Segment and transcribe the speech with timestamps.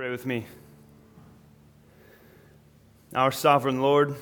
[0.00, 0.46] Pray with me.
[3.14, 4.16] Our sovereign Lord,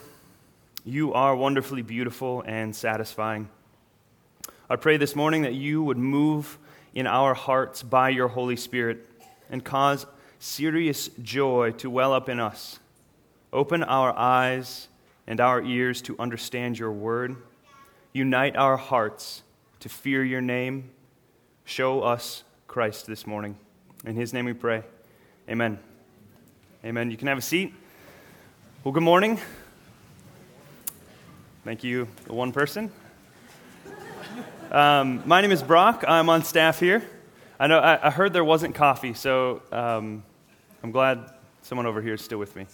[0.84, 3.48] you are wonderfully beautiful and satisfying.
[4.68, 6.58] I pray this morning that you would move
[6.94, 9.06] in our hearts by your Holy Spirit
[9.50, 10.04] and cause
[10.40, 12.80] serious joy to well up in us.
[13.52, 14.88] Open our eyes
[15.28, 17.36] and our ears to understand your word.
[18.12, 19.44] Unite our hearts
[19.78, 20.90] to fear your name.
[21.64, 23.56] Show us Christ this morning.
[24.04, 24.82] In his name we pray.
[25.48, 25.78] Amen.
[26.84, 27.10] Amen.
[27.10, 27.72] You can have a seat.
[28.84, 29.40] Well, good morning.
[31.64, 32.92] Thank you, the one person.
[34.70, 36.04] Um, my name is Brock.
[36.06, 37.02] I'm on staff here.
[37.58, 40.22] I know I, I heard there wasn't coffee, so um,
[40.82, 41.30] I'm glad
[41.62, 42.66] someone over here is still with me.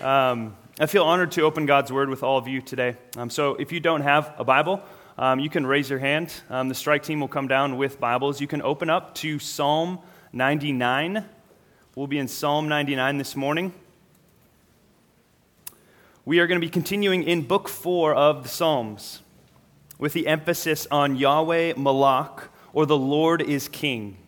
[0.00, 2.96] Um, I feel honored to open God's Word with all of you today.
[3.18, 4.82] Um, so if you don't have a Bible,
[5.18, 6.32] um, you can raise your hand.
[6.48, 8.40] Um, the strike team will come down with Bibles.
[8.40, 9.98] You can open up to Psalm
[10.32, 11.22] 99.
[11.96, 13.72] We'll be in Psalm 99 this morning.
[16.26, 19.22] We are going to be continuing in book four of the Psalms
[19.96, 24.18] with the emphasis on Yahweh Malak, or the Lord is King.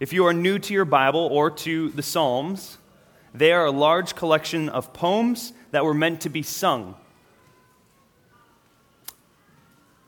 [0.00, 2.78] If you are new to your Bible or to the Psalms,
[3.34, 6.94] they are a large collection of poems that were meant to be sung.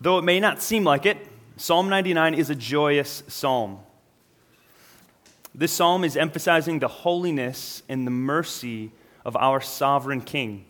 [0.00, 1.18] Though it may not seem like it,
[1.58, 3.80] Psalm 99 is a joyous psalm.
[5.54, 8.92] This psalm is emphasizing the holiness and the mercy
[9.24, 10.64] of our sovereign King.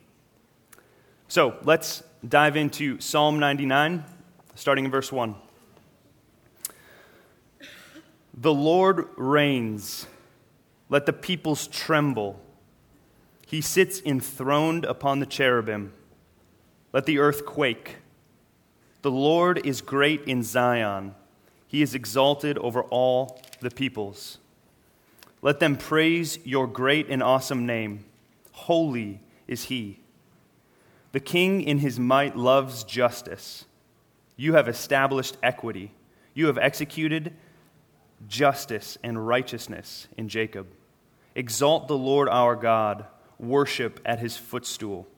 [1.28, 4.04] So let's dive into Psalm 99,
[4.54, 5.34] starting in verse 1.
[8.34, 10.06] The Lord reigns,
[10.88, 12.40] let the peoples tremble.
[13.46, 15.92] He sits enthroned upon the cherubim,
[16.92, 17.98] let the earth quake.
[19.02, 21.14] The Lord is great in Zion,
[21.68, 24.39] he is exalted over all the peoples.
[25.42, 28.04] Let them praise your great and awesome name.
[28.52, 30.00] Holy is he.
[31.12, 33.64] The king in his might loves justice.
[34.36, 35.92] You have established equity.
[36.34, 37.34] You have executed
[38.28, 40.66] justice and righteousness in Jacob.
[41.34, 43.06] Exalt the Lord our God.
[43.38, 45.08] Worship at his footstool.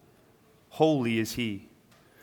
[0.70, 1.68] Holy is he.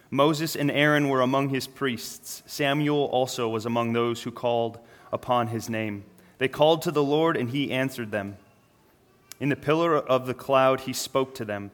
[0.09, 2.41] Moses and Aaron were among his priests.
[2.45, 4.79] Samuel also was among those who called
[5.11, 6.03] upon his name.
[6.39, 8.37] They called to the Lord, and he answered them.
[9.39, 11.71] In the pillar of the cloud, he spoke to them.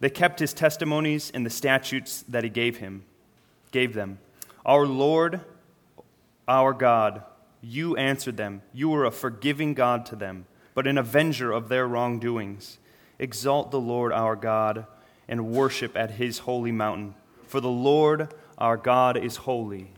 [0.00, 3.04] They kept his testimonies and the statutes that he gave him,
[3.70, 4.18] gave them.
[4.66, 5.40] Our Lord,
[6.46, 7.22] our God,
[7.60, 8.62] you answered them.
[8.72, 12.78] You were a forgiving God to them, but an avenger of their wrongdoings.
[13.18, 14.86] Exalt the Lord our God
[15.28, 17.14] and worship at his holy mountain.
[17.46, 19.92] For the Lord our God is holy.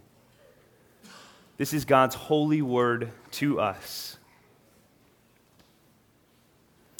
[1.56, 4.16] This is God's holy word to us.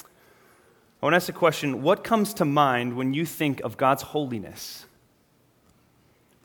[0.01, 4.03] I want to ask a question what comes to mind when you think of God's
[4.03, 4.87] holiness?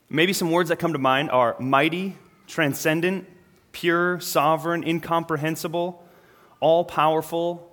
[0.10, 2.16] Maybe some words that come to mind are mighty,
[2.48, 3.28] transcendent,
[3.72, 6.04] pure, sovereign, incomprehensible,
[6.60, 7.72] all powerful,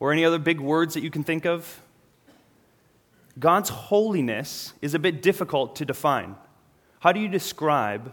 [0.00, 1.80] or any other big words that you can think of.
[3.38, 6.36] God's holiness is a bit difficult to define.
[7.00, 8.12] How do you describe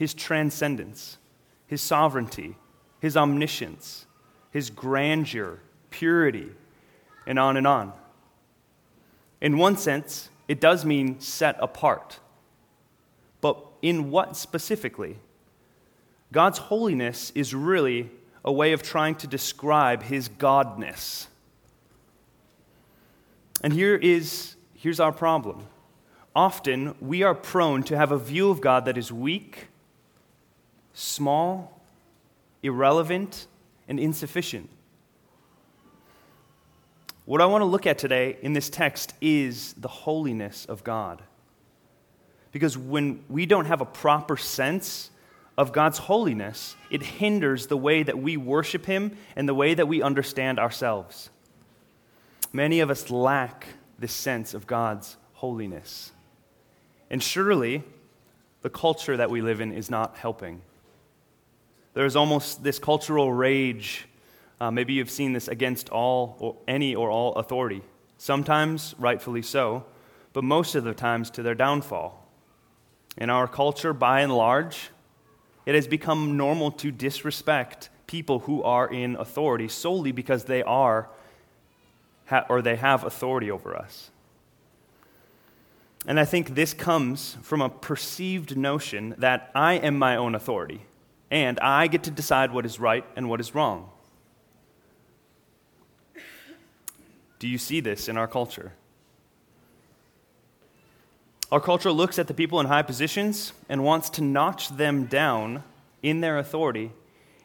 [0.00, 1.18] his transcendence,
[1.66, 2.56] his sovereignty,
[3.00, 4.06] his omniscience,
[4.50, 6.48] his grandeur, purity,
[7.26, 7.92] and on and on.
[9.42, 12.18] In one sense, it does mean set apart.
[13.42, 15.18] But in what specifically?
[16.32, 18.08] God's holiness is really
[18.42, 21.26] a way of trying to describe his godness.
[23.62, 25.66] And here is here's our problem.
[26.34, 29.66] Often we are prone to have a view of God that is weak
[30.92, 31.80] small,
[32.62, 33.46] irrelevant,
[33.88, 34.68] and insufficient.
[37.24, 41.22] What I want to look at today in this text is the holiness of God.
[42.52, 45.10] Because when we don't have a proper sense
[45.56, 49.86] of God's holiness, it hinders the way that we worship Him and the way that
[49.86, 51.30] we understand ourselves.
[52.52, 53.66] Many of us lack
[53.98, 56.12] this sense of God's holiness.
[57.10, 57.84] And surely,
[58.62, 60.62] the culture that we live in is not helping.
[61.92, 64.06] There's almost this cultural rage.
[64.60, 67.82] Uh, maybe you've seen this against all or any or all authority.
[68.16, 69.84] Sometimes rightfully so,
[70.32, 72.26] but most of the times to their downfall.
[73.16, 74.90] In our culture, by and large,
[75.66, 81.08] it has become normal to disrespect people who are in authority solely because they are
[82.48, 84.10] or they have authority over us.
[86.06, 90.82] And I think this comes from a perceived notion that I am my own authority
[91.30, 93.90] and I get to decide what is right and what is wrong.
[97.38, 98.72] Do you see this in our culture?
[101.50, 105.64] Our culture looks at the people in high positions and wants to notch them down
[106.02, 106.92] in their authority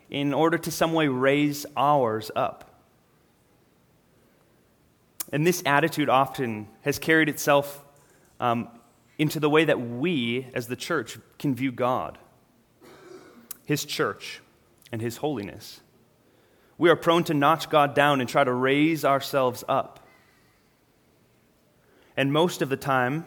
[0.09, 2.71] in order to some way raise ours up.
[5.31, 7.83] And this attitude often has carried itself
[8.39, 8.67] um,
[9.17, 12.17] into the way that we, as the church, can view God,
[13.65, 14.41] His church,
[14.91, 15.81] and His holiness.
[16.77, 19.99] We are prone to notch God down and try to raise ourselves up.
[22.17, 23.25] And most of the time,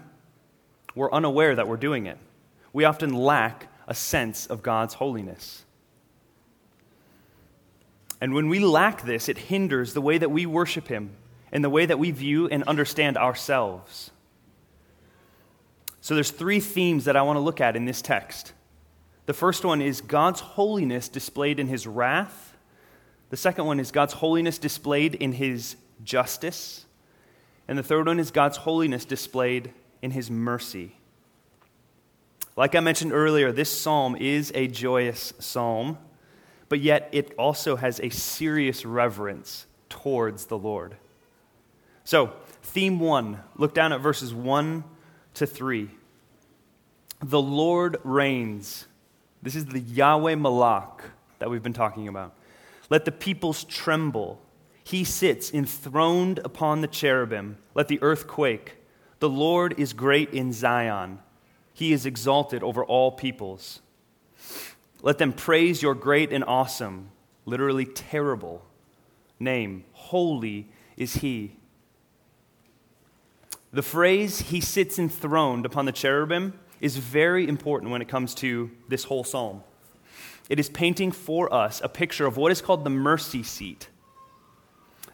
[0.94, 2.18] we're unaware that we're doing it.
[2.72, 5.64] We often lack a sense of God's holiness.
[8.20, 11.10] And when we lack this, it hinders the way that we worship Him
[11.52, 14.10] and the way that we view and understand ourselves.
[16.00, 18.52] So there's three themes that I want to look at in this text.
[19.28, 22.56] The first one is God's holiness displayed in his wrath.
[23.28, 26.86] The second one is God's holiness displayed in his justice.
[27.68, 30.96] And the third one is God's holiness displayed in his mercy.
[32.56, 35.98] Like I mentioned earlier, this psalm is a joyous psalm,
[36.70, 40.96] but yet it also has a serious reverence towards the Lord.
[42.04, 42.32] So,
[42.62, 44.84] theme one, look down at verses 1
[45.34, 45.90] to 3.
[47.20, 48.86] The Lord reigns.
[49.42, 51.02] This is the Yahweh Malak
[51.38, 52.34] that we've been talking about.
[52.90, 54.40] Let the peoples tremble.
[54.82, 57.58] He sits enthroned upon the cherubim.
[57.74, 58.76] Let the earth quake.
[59.20, 61.18] The Lord is great in Zion.
[61.72, 63.80] He is exalted over all peoples.
[65.02, 67.10] Let them praise your great and awesome,
[67.44, 68.64] literally terrible
[69.38, 69.84] name.
[69.92, 71.56] Holy is He.
[73.72, 78.70] The phrase, He sits enthroned upon the cherubim, is very important when it comes to
[78.88, 79.62] this whole psalm.
[80.48, 83.88] It is painting for us a picture of what is called the mercy seat.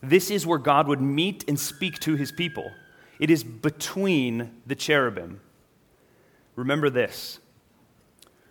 [0.02, 2.70] This is where God would meet and speak to his people.
[3.18, 5.40] It is between the cherubim.
[6.56, 7.40] Remember this.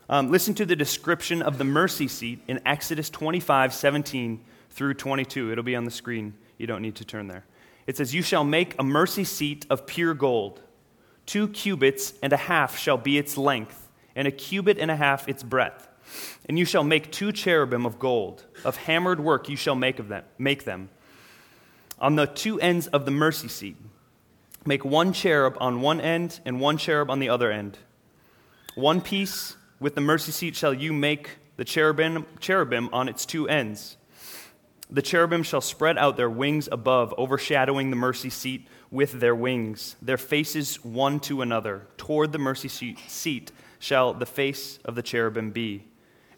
[0.09, 5.51] Um, listen to the description of the mercy seat in Exodus 25, 17 through 22.
[5.51, 6.33] It'll be on the screen.
[6.57, 7.45] You don't need to turn there.
[7.87, 10.61] It says, You shall make a mercy seat of pure gold.
[11.25, 15.27] Two cubits and a half shall be its length, and a cubit and a half
[15.27, 15.87] its breadth.
[16.47, 18.45] And you shall make two cherubim of gold.
[18.65, 20.89] Of hammered work you shall make, of them, make them.
[21.99, 23.77] On the two ends of the mercy seat,
[24.65, 27.77] make one cherub on one end and one cherub on the other end.
[28.75, 33.47] One piece with the mercy seat shall you make the cherubim, cherubim on its two
[33.47, 33.97] ends.
[34.89, 39.95] The cherubim shall spread out their wings above, overshadowing the mercy seat with their wings,
[40.03, 41.87] their faces one to another.
[41.97, 45.85] Toward the mercy seat shall the face of the cherubim be.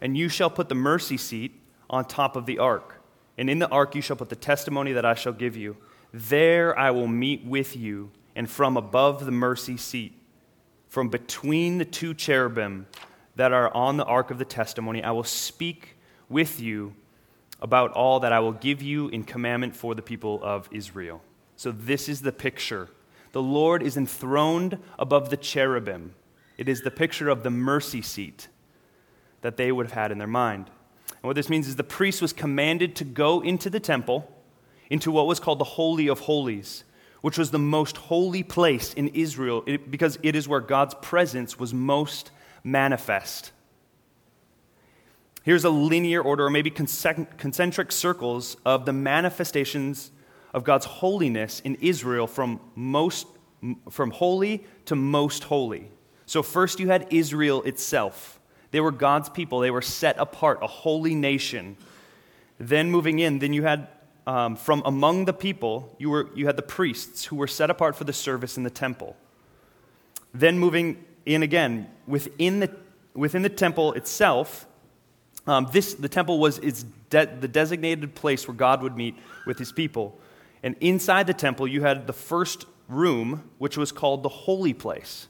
[0.00, 1.60] And you shall put the mercy seat
[1.90, 3.02] on top of the ark.
[3.36, 5.76] And in the ark you shall put the testimony that I shall give you.
[6.14, 10.14] There I will meet with you, and from above the mercy seat,
[10.88, 12.86] from between the two cherubim
[13.34, 15.98] that are on the ark of the testimony, I will speak
[16.30, 16.94] with you
[17.60, 21.20] about all that I will give you in commandment for the people of Israel.
[21.56, 22.88] So, this is the picture.
[23.32, 26.14] The Lord is enthroned above the cherubim.
[26.56, 28.48] It is the picture of the mercy seat
[29.42, 30.70] that they would have had in their mind.
[31.10, 34.30] And what this means is the priest was commanded to go into the temple,
[34.90, 36.84] into what was called the Holy of Holies,
[37.20, 41.74] which was the most holy place in Israel because it is where God's presence was
[41.74, 42.30] most
[42.62, 43.52] manifest.
[45.42, 50.10] Here's a linear order, or maybe concentric circles, of the manifestations
[50.56, 53.26] of God's holiness in Israel from, most,
[53.90, 55.90] from holy to most holy.
[56.24, 58.40] So, first you had Israel itself.
[58.70, 61.76] They were God's people, they were set apart, a holy nation.
[62.58, 63.86] Then, moving in, then you had
[64.26, 67.94] um, from among the people, you, were, you had the priests who were set apart
[67.94, 69.14] for the service in the temple.
[70.32, 72.74] Then, moving in again, within the,
[73.14, 74.66] within the temple itself,
[75.46, 79.58] um, this, the temple was its de- the designated place where God would meet with
[79.58, 80.18] his people.
[80.66, 85.28] And inside the temple, you had the first room, which was called the holy place.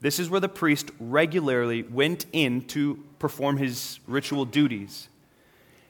[0.00, 5.10] This is where the priest regularly went in to perform his ritual duties.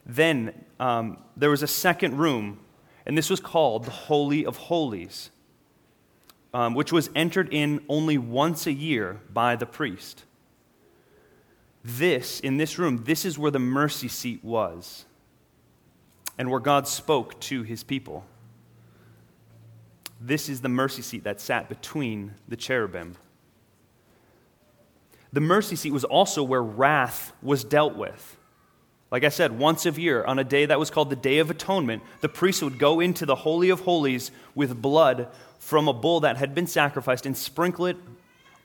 [0.04, 2.58] Then um, there was a second room,
[3.06, 5.30] and this was called the Holy of Holies,
[6.52, 10.24] um, which was entered in only once a year by the priest.
[11.84, 15.04] This, in this room, this is where the mercy seat was
[16.36, 18.24] and where God spoke to his people.
[20.26, 23.16] This is the mercy seat that sat between the cherubim.
[25.34, 28.38] The mercy seat was also where wrath was dealt with.
[29.10, 31.50] Like I said, once a year, on a day that was called the Day of
[31.50, 35.28] Atonement, the priest would go into the Holy of Holies with blood
[35.58, 37.98] from a bull that had been sacrificed and sprinkle it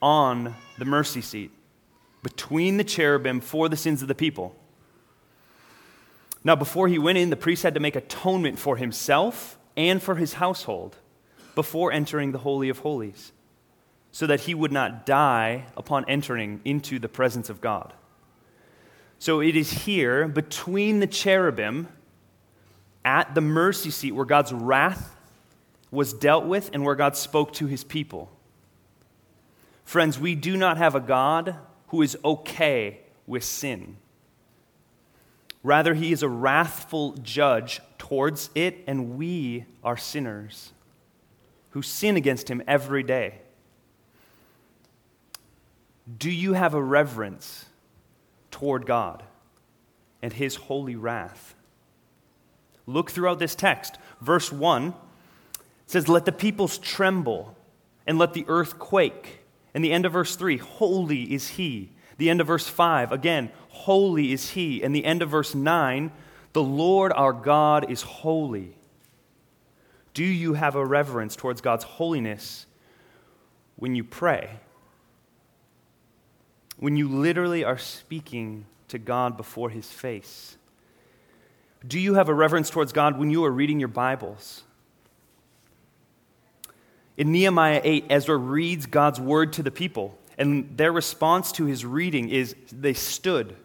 [0.00, 1.50] on the mercy seat
[2.22, 4.56] between the cherubim for the sins of the people.
[6.42, 10.14] Now, before he went in, the priest had to make atonement for himself and for
[10.14, 10.96] his household
[11.60, 13.32] before entering the Holy of Holies,
[14.12, 17.92] so that he would not die upon entering into the presence of God.
[19.18, 21.88] So it is here between the cherubim
[23.04, 25.14] at the mercy seat where God's wrath
[25.90, 28.30] was dealt with and where God spoke to his people.
[29.84, 31.56] Friends, we do not have a God
[31.88, 33.98] who is okay with sin.
[35.62, 40.72] Rather, he is a wrathful judge towards it, and we are sinners
[41.70, 43.40] who sin against him every day.
[46.18, 47.66] Do you have a reverence
[48.50, 49.22] toward God
[50.22, 51.54] and his holy wrath?
[52.86, 53.98] Look throughout this text.
[54.20, 54.94] Verse 1
[55.86, 57.56] says, Let the peoples tremble
[58.06, 59.40] and let the earth quake.
[59.72, 61.90] And the end of verse 3, Holy is he.
[62.18, 64.82] The end of verse 5, again, Holy is he.
[64.82, 66.10] And the end of verse 9,
[66.52, 68.74] The Lord our God is holy.
[70.14, 72.66] Do you have a reverence towards God's holiness
[73.76, 74.58] when you pray?
[76.78, 80.56] When you literally are speaking to God before his face?
[81.86, 84.64] Do you have a reverence towards God when you are reading your Bibles?
[87.16, 91.84] In Nehemiah 8, Ezra reads God's word to the people, and their response to his
[91.84, 93.56] reading is they stood,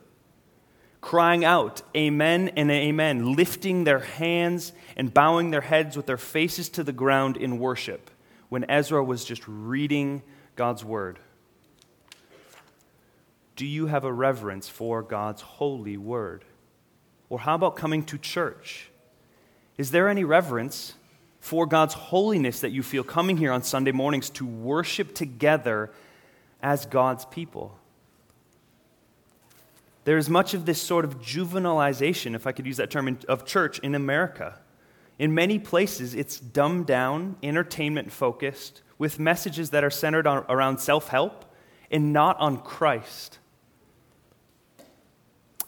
[1.05, 6.67] crying out, Amen and Amen, lifting their hands and bowing their heads with their faces
[6.69, 8.09] to the ground in worship
[8.49, 10.23] when Ezra was just reading
[10.55, 11.19] God's word.
[13.55, 16.43] Do you have a reverence for God's holy word?
[17.29, 18.89] Or how about coming to church?
[19.77, 20.95] Is there any reverence
[21.39, 25.91] for God's holiness that you feel coming here on Sunday mornings to worship together
[26.63, 27.77] as God's people.
[30.05, 33.79] There's much of this sort of juvenilization, if I could use that term, of church
[33.79, 34.59] in America.
[35.17, 40.79] In many places, it's dumbed down, entertainment focused, with messages that are centered on, around
[40.79, 41.45] self help
[41.89, 43.39] and not on Christ.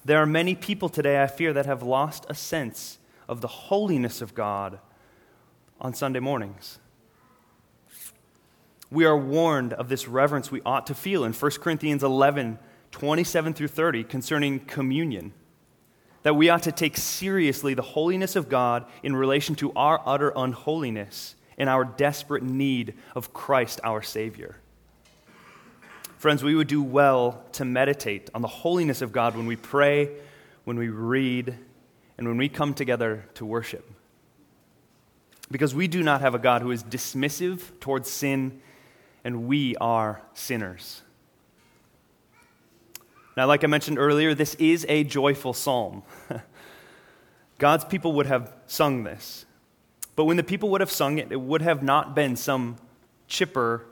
[0.05, 4.21] There are many people today, I fear, that have lost a sense of the holiness
[4.21, 4.79] of God
[5.81, 6.79] on Sunday mornings.
[8.89, 12.59] We are warned of this reverence we ought to feel in 1 Corinthians 11
[12.97, 15.31] 27 through 30 concerning communion.
[16.23, 20.33] That we ought to take seriously the holiness of God in relation to our utter
[20.35, 24.57] unholiness and our desperate need of Christ our Savior.
[26.17, 30.09] Friends, we would do well to meditate on the holiness of God when we pray,
[30.63, 31.55] when we read,
[32.17, 33.87] and when we come together to worship.
[35.51, 38.59] Because we do not have a God who is dismissive towards sin,
[39.23, 41.03] and we are sinners.
[43.37, 46.01] Now, like I mentioned earlier, this is a joyful psalm.
[47.59, 49.45] God's people would have sung this.
[50.15, 52.77] But when the people would have sung it, it would have not been some
[53.27, 53.85] chipper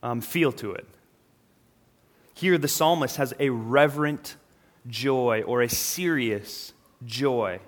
[0.00, 0.86] um, feel to it.
[2.34, 4.36] Here, the psalmist has a reverent
[4.86, 6.72] joy or a serious
[7.04, 7.58] joy.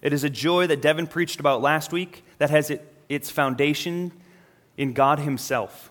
[0.00, 4.10] It is a joy that Devin preached about last week that has it, its foundation
[4.78, 5.90] in God Himself.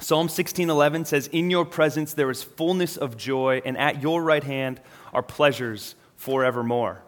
[0.00, 4.42] Psalm 16:11 says, "In your presence there is fullness of joy, and at your right
[4.42, 4.80] hand
[5.12, 7.02] are pleasures forevermore."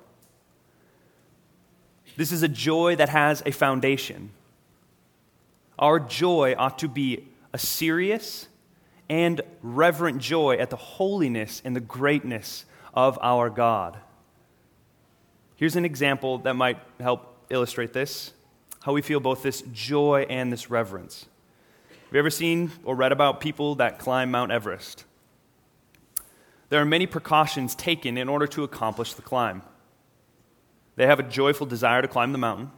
[2.16, 4.30] This is a joy that has a foundation.
[5.78, 8.48] Our joy ought to be a serious
[9.08, 13.98] and reverent joy at the holiness and the greatness of our God.
[15.56, 18.32] Here's an example that might help illustrate this
[18.82, 21.26] how we feel both this joy and this reverence.
[22.12, 25.06] Have you ever seen or read about people that climb Mount Everest?
[26.68, 29.62] There are many precautions taken in order to accomplish the climb.
[30.96, 32.70] They have a joyful desire to climb the mountain,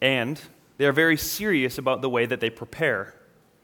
[0.00, 0.40] and
[0.76, 3.14] they are very serious about the way that they prepare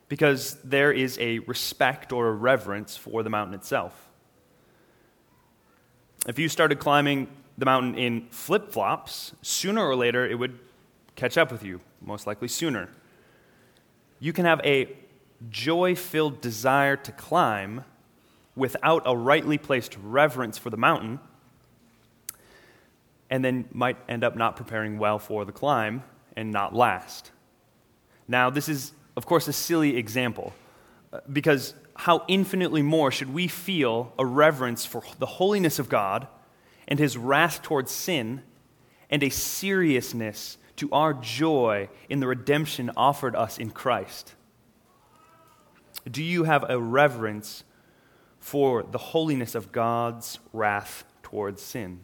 [0.08, 4.10] because there is a respect or a reverence for the mountain itself.
[6.28, 7.26] If you started climbing
[7.58, 10.56] the mountain in flip flops, sooner or later it would
[11.16, 12.90] catch up with you, most likely sooner.
[14.24, 14.88] You can have a
[15.50, 17.84] joy filled desire to climb
[18.56, 21.20] without a rightly placed reverence for the mountain,
[23.28, 26.04] and then might end up not preparing well for the climb
[26.34, 27.32] and not last.
[28.26, 30.54] Now, this is, of course, a silly example
[31.12, 36.28] uh, because how infinitely more should we feel a reverence for the holiness of God
[36.88, 38.40] and his wrath towards sin
[39.10, 44.34] and a seriousness to our joy in the redemption offered us in Christ?
[46.10, 47.64] Do you have a reverence
[48.40, 52.00] for the holiness of God's wrath towards sin?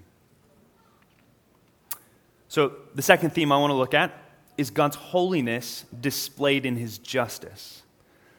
[2.49, 4.13] So, the second theme I want to look at
[4.57, 7.83] is God's holiness displayed in his justice.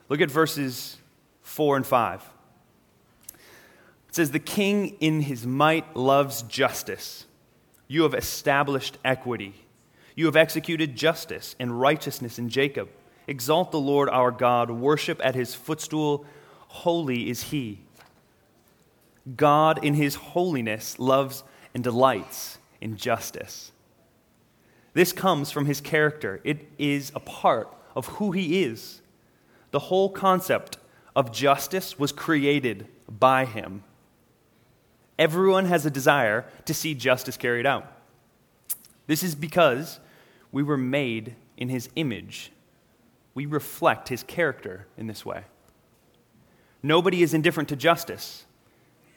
[0.09, 0.97] Look at verses
[1.43, 2.29] 4 and 5.
[4.09, 7.25] It says, The king in his might loves justice.
[7.87, 9.53] You have established equity.
[10.21, 12.89] You have executed justice and righteousness in Jacob.
[13.25, 16.27] Exalt the Lord our God, worship at his footstool.
[16.67, 17.79] Holy is he.
[19.35, 23.71] God, in his holiness, loves and delights in justice.
[24.93, 29.01] This comes from his character, it is a part of who he is.
[29.71, 30.77] The whole concept
[31.15, 33.83] of justice was created by him.
[35.17, 37.91] Everyone has a desire to see justice carried out.
[39.07, 39.99] This is because
[40.51, 42.51] we were made in his image.
[43.33, 45.43] We reflect his character in this way.
[46.83, 48.45] Nobody is indifferent to justice.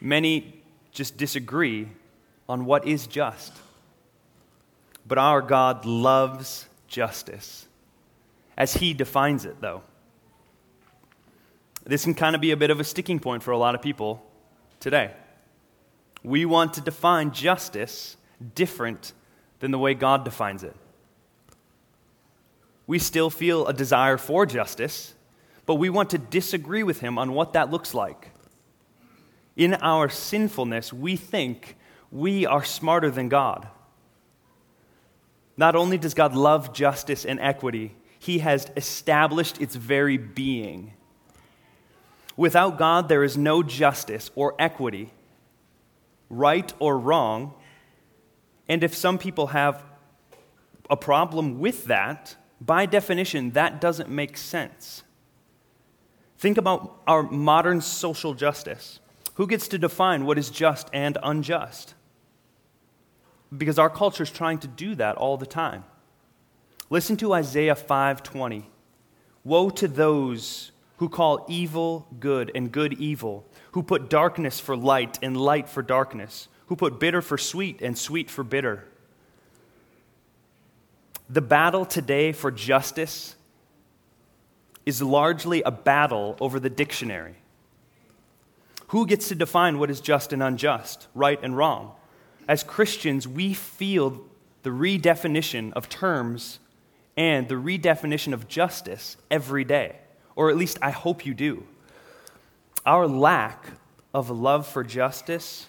[0.00, 0.62] Many
[0.92, 1.88] just disagree
[2.48, 3.52] on what is just.
[5.06, 7.66] But our God loves justice,
[8.56, 9.82] as he defines it, though.
[11.84, 13.82] This can kind of be a bit of a sticking point for a lot of
[13.82, 14.24] people
[14.80, 15.12] today.
[16.22, 18.16] We want to define justice
[18.54, 19.12] different
[19.60, 20.74] than the way God defines it.
[22.86, 25.14] We still feel a desire for justice,
[25.66, 28.30] but we want to disagree with him on what that looks like.
[29.56, 31.76] In our sinfulness, we think
[32.10, 33.68] we are smarter than God.
[35.56, 40.94] Not only does God love justice and equity, he has established its very being.
[42.36, 45.12] Without God, there is no justice or equity,
[46.28, 47.54] right or wrong.
[48.68, 49.84] And if some people have
[50.90, 55.02] a problem with that, by definition, that doesn't make sense.
[56.38, 59.00] Think about our modern social justice.
[59.34, 61.94] Who gets to define what is just and unjust?
[63.56, 65.84] Because our culture is trying to do that all the time.
[66.90, 68.66] Listen to Isaiah 5:20.
[69.42, 75.18] Woe to those who call evil good and good evil, who put darkness for light
[75.22, 78.86] and light for darkness, who put bitter for sweet and sweet for bitter.
[81.28, 83.34] The battle today for justice
[84.84, 87.36] is largely a battle over the dictionary.
[88.88, 91.92] Who gets to define what is just and unjust, right and wrong?
[92.46, 94.20] As Christians, we feel
[94.62, 96.58] the redefinition of terms
[97.16, 99.96] and the redefinition of justice every day,
[100.36, 101.64] or at least I hope you do.
[102.84, 103.66] Our lack
[104.12, 105.68] of love for justice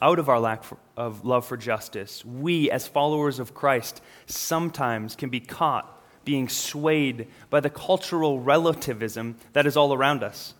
[0.00, 0.64] out of our lack
[0.96, 7.26] of love for justice, we, as followers of Christ, sometimes can be caught being swayed
[7.48, 10.54] by the cultural relativism that is all around us.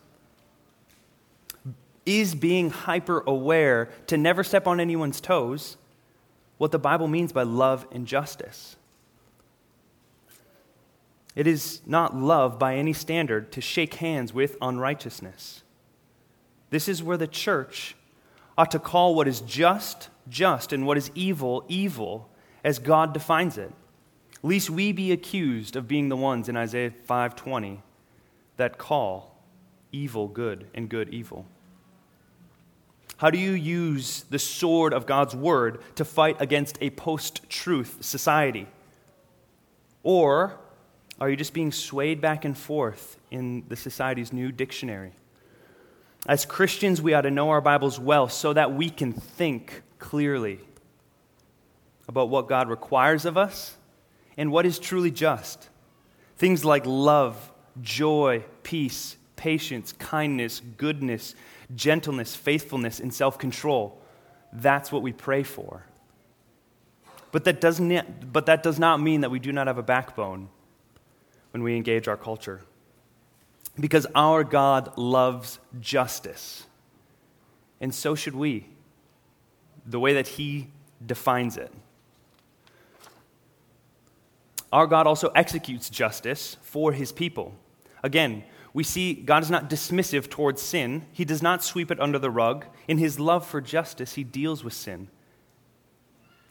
[2.05, 5.77] Is being hyper aware to never step on anyone's toes
[6.57, 8.77] what the Bible means by love and justice?
[11.35, 15.61] It is not love by any standard to shake hands with unrighteousness.
[16.71, 17.95] This is where the church
[18.59, 22.29] ought to call what is just, just, and what is evil, evil,
[22.61, 23.71] as God defines it.
[24.43, 27.81] lest we be accused of being the ones in Isaiah 5:20
[28.57, 29.37] that call
[29.91, 31.45] evil good and good evil.
[33.17, 37.97] How do you use the sword of God's word to fight against a post truth
[38.01, 38.67] society?
[40.03, 40.57] Or
[41.19, 45.11] are you just being swayed back and forth in the society's new dictionary?
[46.25, 50.59] As Christians, we ought to know our Bibles well so that we can think clearly
[52.07, 53.77] about what God requires of us
[54.35, 55.69] and what is truly just.
[56.37, 57.51] Things like love,
[57.81, 61.35] joy, peace, patience, kindness, goodness,
[61.73, 64.01] gentleness, faithfulness, and self control.
[64.51, 65.85] That's what we pray for.
[67.31, 70.49] But that, doesn't, but that does not mean that we do not have a backbone
[71.51, 72.61] when we engage our culture
[73.79, 76.65] because our God loves justice.
[77.79, 78.67] And so should we,
[79.85, 80.69] the way that He
[81.05, 81.71] defines it.
[84.71, 87.55] Our God also executes justice for His people.
[88.03, 91.05] Again, we see God is not dismissive towards sin.
[91.11, 92.65] He does not sweep it under the rug.
[92.87, 95.07] In his love for justice, he deals with sin.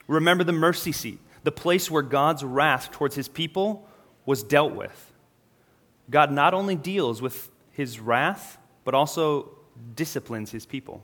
[0.06, 3.86] Remember the mercy seat, the place where God's wrath towards his people
[4.26, 5.12] was dealt with.
[6.10, 9.50] God not only deals with his wrath, but also
[9.94, 11.02] disciplines his people.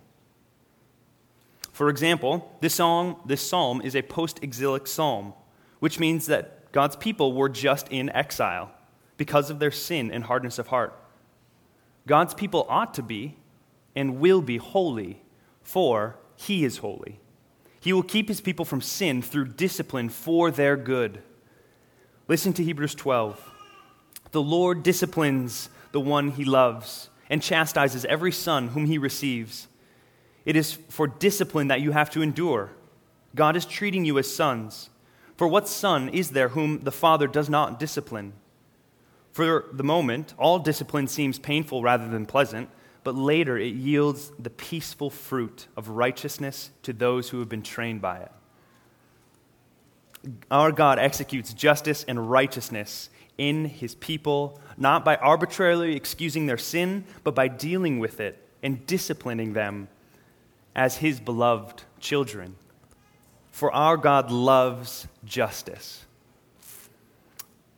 [1.72, 5.34] For example, this psalm, this psalm is a post exilic psalm,
[5.80, 8.70] which means that God's people were just in exile
[9.16, 10.98] because of their sin and hardness of heart.
[12.06, 13.36] God's people ought to be
[13.94, 15.22] and will be holy,
[15.62, 17.20] for he is holy.
[17.80, 21.22] He will keep his people from sin through discipline for their good.
[22.28, 23.53] Listen to Hebrews 12.
[24.34, 29.68] The Lord disciplines the one he loves and chastises every son whom he receives.
[30.44, 32.72] It is for discipline that you have to endure.
[33.36, 34.90] God is treating you as sons.
[35.36, 38.32] For what son is there whom the Father does not discipline?
[39.30, 42.70] For the moment, all discipline seems painful rather than pleasant,
[43.04, 48.02] but later it yields the peaceful fruit of righteousness to those who have been trained
[48.02, 48.32] by it.
[50.50, 57.04] Our God executes justice and righteousness in his people, not by arbitrarily excusing their sin,
[57.22, 59.88] but by dealing with it and disciplining them
[60.74, 62.56] as his beloved children.
[63.50, 66.06] For our God loves justice.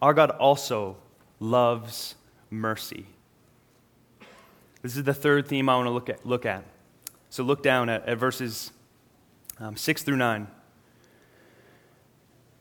[0.01, 0.97] Our God also
[1.41, 2.15] loves
[2.51, 3.07] mercy.
[4.83, 6.25] This is the third theme I want to look at.
[6.25, 6.65] Look at.
[7.29, 8.73] So look down at, at verses
[9.59, 10.47] um, 6 through 9.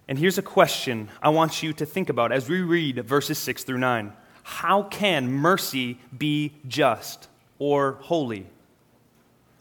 [0.07, 3.63] And here's a question I want you to think about as we read verses 6
[3.63, 4.13] through 9.
[4.43, 8.47] How can mercy be just or holy?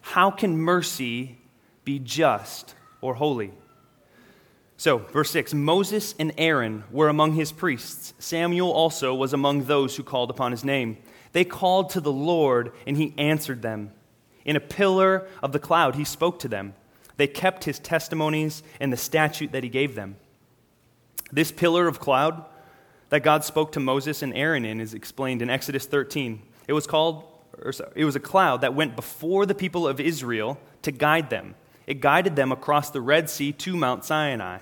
[0.03, 1.39] How can mercy
[1.85, 3.53] be just or holy?
[4.77, 8.13] So, verse 6 Moses and Aaron were among his priests.
[8.19, 10.99] Samuel also was among those who called upon his name.
[11.33, 13.93] They called to the Lord, and he answered them.
[14.45, 16.75] In a pillar of the cloud, he spoke to them.
[17.17, 20.17] They kept his testimonies and the statute that he gave them.
[21.33, 22.45] This pillar of cloud
[23.11, 26.43] that God spoke to Moses and Aaron in is explained in Exodus 13.
[26.67, 27.25] It was called,
[27.71, 31.55] sorry, it was a cloud that went before the people of Israel to guide them.
[31.87, 34.59] It guided them across the Red Sea to Mount Sinai,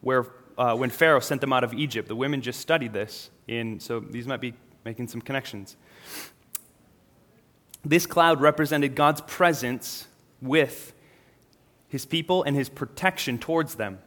[0.00, 3.30] where uh, when Pharaoh sent them out of Egypt, the women just studied this.
[3.46, 5.76] In, so these might be making some connections.
[7.84, 10.08] This cloud represented God's presence
[10.42, 10.92] with
[11.88, 13.98] his people and his protection towards them.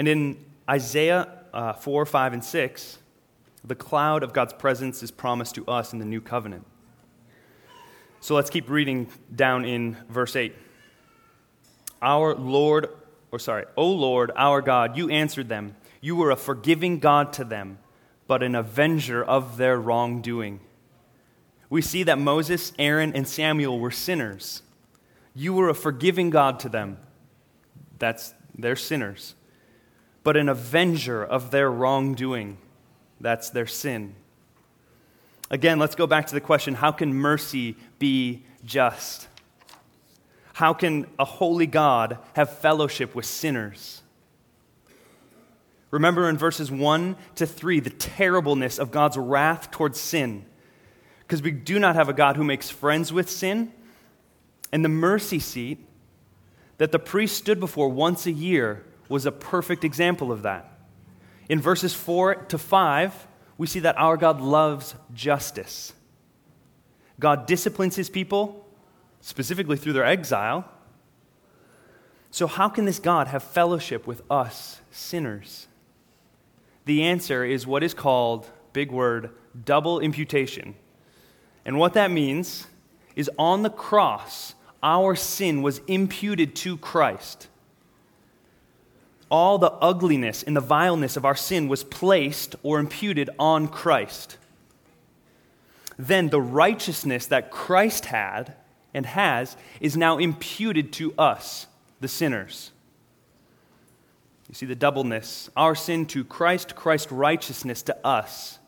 [0.00, 2.98] And in Isaiah uh, 4, 5, and 6,
[3.62, 6.66] the cloud of God's presence is promised to us in the new covenant.
[8.20, 10.54] So let's keep reading down in verse 8.
[12.00, 12.88] Our Lord,
[13.30, 15.76] or sorry, O Lord, our God, you answered them.
[16.00, 17.78] You were a forgiving God to them,
[18.26, 20.60] but an avenger of their wrongdoing.
[21.68, 24.62] We see that Moses, Aaron, and Samuel were sinners.
[25.34, 26.96] You were a forgiving God to them.
[27.98, 29.34] That's, they're sinners
[30.22, 32.58] but an avenger of their wrongdoing.
[33.20, 34.14] That's their sin.
[35.50, 39.28] Again, let's go back to the question how can mercy be just?
[40.52, 44.02] How can a holy God have fellowship with sinners?
[45.90, 50.44] Remember in verses 1 to 3 the terribleness of God's wrath towards sin.
[51.20, 53.72] Because we do not have a God who makes friends with sin.
[54.72, 55.78] And the mercy seat
[56.78, 60.72] that the priest stood before once a year was a perfect example of that.
[61.48, 63.26] In verses 4 to 5,
[63.58, 65.92] we see that our God loves justice.
[67.18, 68.64] God disciplines his people,
[69.20, 70.64] specifically through their exile.
[72.30, 75.66] So, how can this God have fellowship with us, sinners?
[76.84, 79.30] The answer is what is called, big word,
[79.64, 80.76] double imputation.
[81.64, 82.68] And what that means
[83.16, 87.48] is on the cross, our sin was imputed to Christ
[89.30, 94.36] all the ugliness and the vileness of our sin was placed or imputed on Christ.
[95.98, 98.54] Then the righteousness that Christ had
[98.92, 101.66] and has is now imputed to us,
[102.00, 102.72] the sinners.
[104.48, 108.58] You see the doubleness our sin to Christ, Christ's righteousness to us.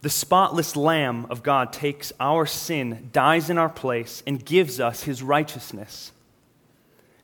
[0.00, 5.02] The spotless Lamb of God takes our sin, dies in our place, and gives us
[5.02, 6.12] his righteousness.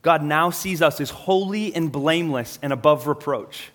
[0.05, 3.73] God now sees us as holy and blameless and above reproach.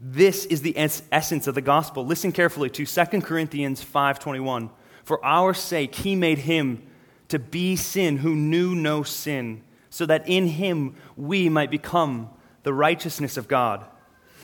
[0.00, 2.04] This is the essence of the gospel.
[2.04, 4.70] Listen carefully to 2 Corinthians 5:21.
[5.04, 6.82] For our sake he made him
[7.28, 12.30] to be sin who knew no sin, so that in him we might become
[12.64, 13.86] the righteousness of God.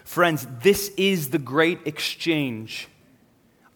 [0.05, 2.89] Friends, this is the great exchange.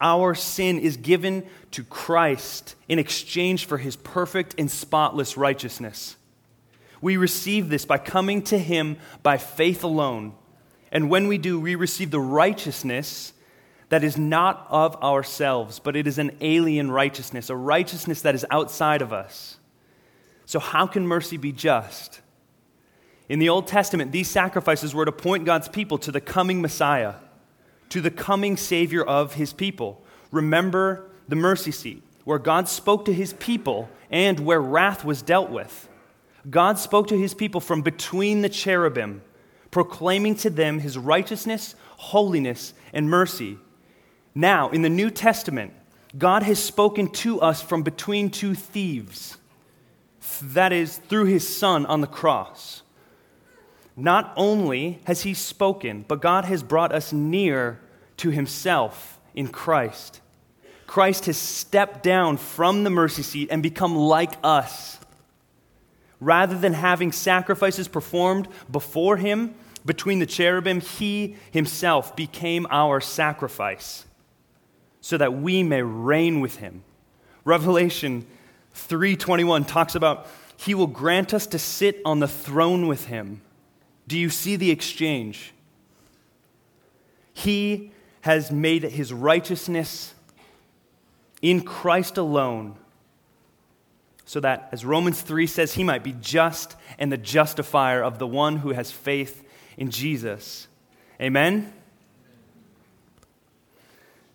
[0.01, 6.17] Our sin is given to Christ in exchange for his perfect and spotless righteousness.
[7.01, 10.35] We receive this by coming to him by faith alone,
[10.91, 13.33] And when we do, we receive the righteousness
[13.89, 18.45] that is not of ourselves, but it is an alien righteousness, a righteousness that is
[18.51, 19.59] outside of us.
[20.47, 22.21] So, how can mercy be just?
[23.29, 27.15] In the Old Testament, these sacrifices were to point God's people to the coming Messiah,
[27.91, 30.03] to the coming Savior of his people.
[30.31, 35.51] Remember the mercy seat, where God spoke to his people and where wrath was dealt
[35.51, 35.89] with.
[36.49, 39.23] God spoke to his people from between the cherubim,
[39.71, 43.59] proclaiming to them his righteousness, holiness, and mercy.
[44.35, 45.73] Now, in the New Testament,
[46.17, 49.37] God has spoken to us from between two thieves.
[50.43, 52.83] That is, through his Son on the cross.
[53.99, 57.81] Not only has he spoken, but God has brought us near
[58.19, 60.21] to himself in Christ.
[60.87, 64.99] Christ has stepped down from the mercy seat and become like us.
[66.21, 74.05] Rather than having sacrifices performed before him between the cherubim, he himself became our sacrifice
[75.01, 76.85] so that we may reign with him.
[77.45, 78.27] Revelation
[78.75, 83.41] 3:21 talks about he will grant us to sit on the throne with him
[84.09, 85.53] do you see the exchange?
[87.33, 87.93] He
[88.23, 90.15] has made his righteousness
[91.41, 92.77] in Christ alone
[94.25, 98.27] so that, as Romans 3 says, he might be just and the justifier of the
[98.27, 99.45] one who has faith
[99.77, 100.69] in Jesus.
[101.21, 101.73] Amen?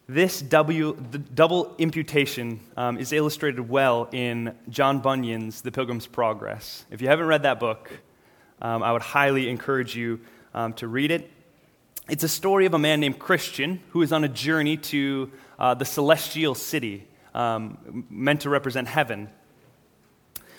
[0.08, 0.96] This w,
[1.34, 6.86] double imputation um, is illustrated well in John Bunyan's The Pilgrim's Progress.
[6.90, 7.92] If you haven't read that book,
[8.64, 10.22] um, I would highly encourage you
[10.54, 11.30] um, to read it.
[12.10, 15.74] It's a story of a man named Christian who is on a journey to uh,
[15.74, 19.30] the celestial city, um, meant to represent heaven.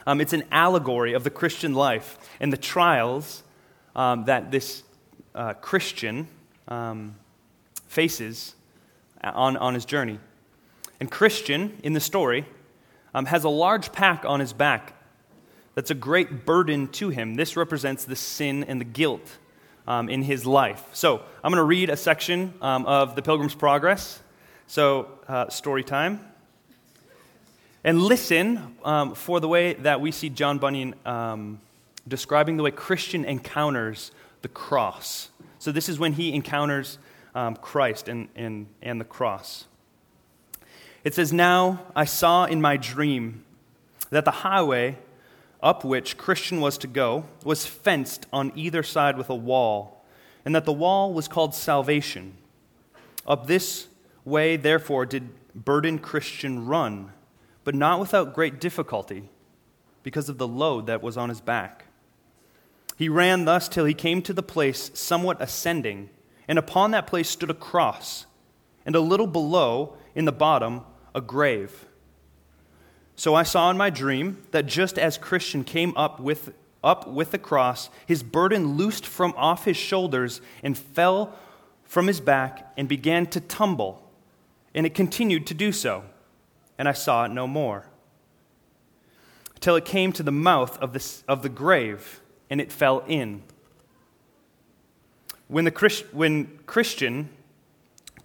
[0.06, 3.42] Um, it's an allegory of the Christian life and the trials
[3.96, 4.82] um, that this
[5.34, 6.28] uh, Christian
[6.68, 7.16] um,
[7.88, 8.54] faces
[9.22, 10.18] on, on his journey.
[11.00, 12.44] And Christian, in the story,
[13.14, 14.94] has a large pack on his back
[15.74, 17.34] that's a great burden to him.
[17.34, 19.38] This represents the sin and the guilt
[19.86, 20.82] um, in his life.
[20.92, 24.20] So I'm going to read a section um, of The Pilgrim's Progress.
[24.66, 26.20] So, uh, story time.
[27.82, 31.60] And listen um, for the way that we see John Bunyan um,
[32.08, 34.10] describing the way Christian encounters
[34.40, 35.28] the cross.
[35.58, 36.98] So, this is when he encounters
[37.34, 39.66] um, Christ and, and, and the cross.
[41.02, 43.44] It says, Now I saw in my dream
[44.08, 44.96] that the highway
[45.64, 50.04] up which Christian was to go was fenced on either side with a wall,
[50.44, 52.36] and that the wall was called salvation.
[53.26, 53.88] Up this
[54.26, 57.12] way, therefore, did burdened Christian run,
[57.64, 59.30] but not without great difficulty,
[60.02, 61.86] because of the load that was on his back.
[62.96, 66.10] He ran thus till he came to the place somewhat ascending,
[66.46, 68.26] and upon that place stood a cross,
[68.84, 70.82] and a little below, in the bottom,
[71.14, 71.86] a grave.
[73.16, 77.30] So I saw in my dream that just as Christian came up with, up with
[77.30, 81.36] the cross, his burden loosed from off his shoulders and fell
[81.84, 84.02] from his back and began to tumble.
[84.74, 86.04] And it continued to do so.
[86.76, 87.86] And I saw it no more.
[89.60, 93.42] Till it came to the mouth of the, of the grave, and it fell in.
[95.46, 97.28] When, the Christ, when Christian,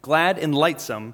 [0.01, 1.13] glad and lightsome,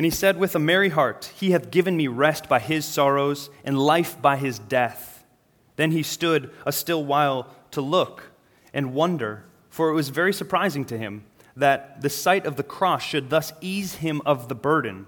[0.00, 3.50] and he said with a merry heart, He hath given me rest by his sorrows,
[3.64, 5.26] and life by his death.
[5.76, 8.30] Then he stood a still while to look
[8.72, 13.02] and wonder, for it was very surprising to him that the sight of the cross
[13.02, 15.04] should thus ease him of the burden.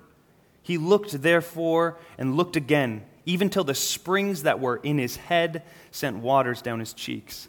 [0.60, 5.62] He looked therefore and looked again, even till the springs that were in his head
[5.90, 7.48] sent waters down his cheeks.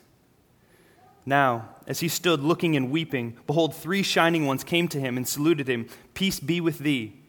[1.26, 5.28] Now, as he stood looking and weeping, behold, three shining ones came to him and
[5.28, 7.20] saluted him Peace be with thee.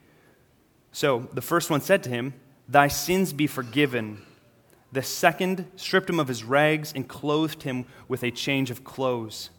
[0.94, 2.35] So the first one said to him,
[2.68, 4.22] Thy sins be forgiven.
[4.92, 9.50] The second stripped him of his rags and clothed him with a change of clothes.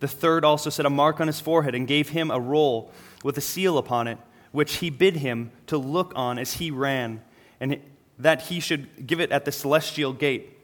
[0.00, 2.90] The third also set a mark on his forehead and gave him a roll
[3.22, 4.16] with a seal upon it,
[4.50, 7.22] which he bid him to look on as he ran,
[7.60, 7.78] and
[8.18, 10.58] that he should give it at the celestial gate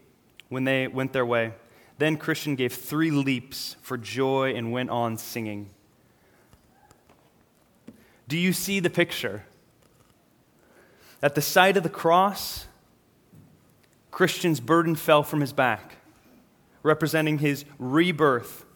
[0.48, 1.52] when they went their way.
[1.98, 5.68] Then Christian gave three leaps for joy and went on singing.
[8.26, 9.44] Do you see the picture?
[11.24, 12.66] At the sight of the cross,
[14.10, 15.94] Christian's burden fell from his back,
[16.82, 18.66] representing his rebirth.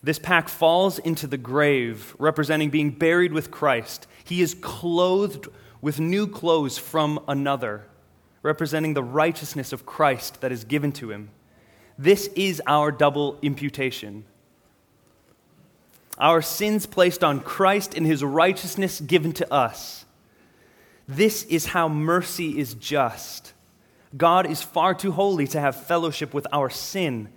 [0.00, 4.06] This pack falls into the grave, representing being buried with Christ.
[4.22, 5.48] He is clothed
[5.80, 7.88] with new clothes from another,
[8.44, 11.30] representing the righteousness of Christ that is given to him.
[11.98, 14.24] This is our double imputation.
[16.16, 20.04] our sins placed on Christ, and his righteousness given to us.
[21.08, 23.54] This is how mercy is just.
[24.16, 27.30] God is far too holy to have fellowship with our sin.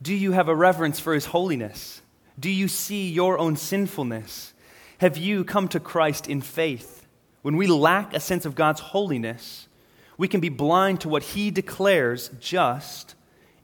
[0.00, 2.02] Do you have a reverence for his holiness?
[2.38, 4.54] Do you see your own sinfulness?
[4.98, 7.06] Have you come to Christ in faith?
[7.42, 9.66] When we lack a sense of God's holiness,
[10.16, 13.14] we can be blind to what he declares just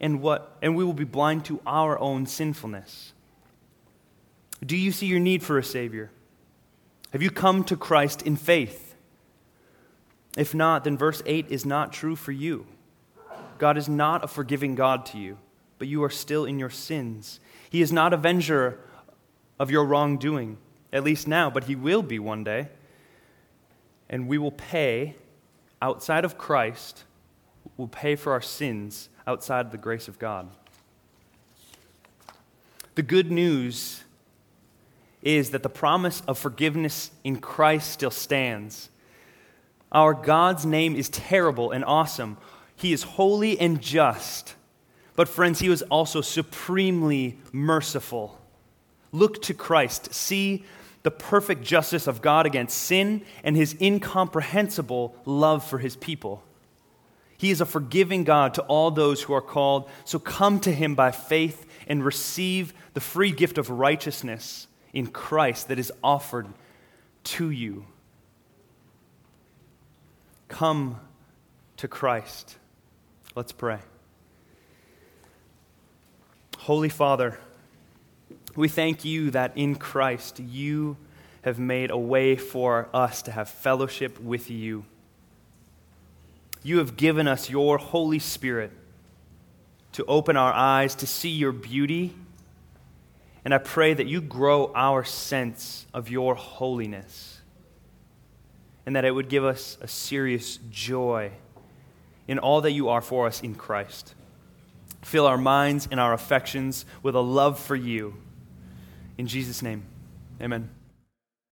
[0.00, 3.12] and what and we will be blind to our own sinfulness.
[4.64, 6.10] Do you see your need for a savior?
[7.12, 8.85] Have you come to Christ in faith?
[10.36, 12.66] If not, then verse 8 is not true for you.
[13.58, 15.38] God is not a forgiving God to you,
[15.78, 17.40] but you are still in your sins.
[17.70, 18.78] He is not avenger
[19.58, 20.58] of your wrongdoing,
[20.92, 22.68] at least now, but he will be one day.
[24.10, 25.16] And we will pay
[25.80, 27.04] outside of Christ,
[27.76, 30.48] we'll pay for our sins outside the grace of God.
[32.94, 34.04] The good news
[35.22, 38.90] is that the promise of forgiveness in Christ still stands.
[39.92, 42.36] Our God's name is terrible and awesome.
[42.74, 44.54] He is holy and just.
[45.14, 48.38] But, friends, He was also supremely merciful.
[49.12, 50.12] Look to Christ.
[50.12, 50.64] See
[51.02, 56.42] the perfect justice of God against sin and His incomprehensible love for His people.
[57.38, 59.88] He is a forgiving God to all those who are called.
[60.04, 65.68] So come to Him by faith and receive the free gift of righteousness in Christ
[65.68, 66.48] that is offered
[67.24, 67.86] to you.
[70.48, 71.00] Come
[71.78, 72.56] to Christ.
[73.34, 73.78] Let's pray.
[76.58, 77.38] Holy Father,
[78.54, 80.96] we thank you that in Christ you
[81.42, 84.84] have made a way for us to have fellowship with you.
[86.62, 88.72] You have given us your Holy Spirit
[89.92, 92.14] to open our eyes to see your beauty
[93.46, 97.35] and I pray that you grow our sense of your holiness
[98.86, 101.32] and that it would give us a serious joy
[102.28, 104.14] in all that you are for us in Christ.
[105.02, 108.14] Fill our minds and our affections with a love for you.
[109.18, 109.84] In Jesus' name,
[110.40, 110.70] amen.